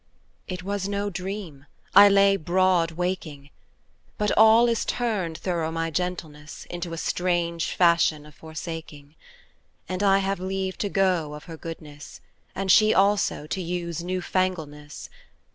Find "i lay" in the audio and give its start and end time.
1.93-2.35